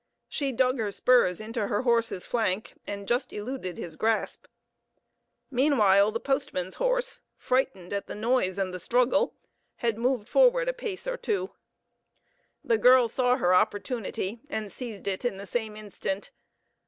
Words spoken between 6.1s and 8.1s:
the postman's horse, frightened at